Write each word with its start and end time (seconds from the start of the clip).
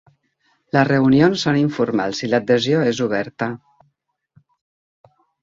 Les 0.77 0.85
reunions 0.87 1.43
són 1.47 1.59
informals 1.59 2.21
i 2.29 2.31
l'adhesió 2.31 2.81
és 2.95 3.03
oberta. 3.09 3.51